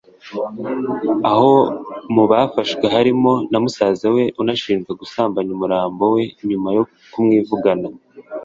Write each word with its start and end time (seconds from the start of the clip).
aho 1.31 1.55
mu 2.13 2.23
bafashwe 2.31 2.85
harimo 2.95 3.31
na 3.51 3.57
musaza 3.63 4.05
we 4.15 4.23
unashinjwa 4.41 4.91
gusambanya 5.01 5.51
umurambo 5.53 6.03
we 6.13 6.23
nyuma 6.49 6.69
yo 6.77 6.83
kumwivugana 7.11 7.87